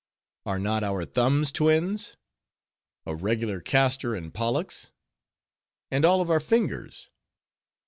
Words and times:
Are 0.47 0.57
not 0.57 0.81
our 0.83 1.05
thumbs 1.05 1.51
twins? 1.51 2.17
A 3.05 3.13
regular 3.13 3.61
Castor 3.61 4.15
and 4.15 4.33
Pollux? 4.33 4.89
And 5.91 6.03
all 6.03 6.21
of 6.21 6.29
our 6.31 6.39
fingers? 6.39 7.11